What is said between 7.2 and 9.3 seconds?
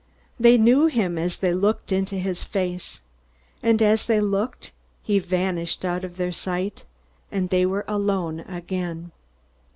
and they were alone again.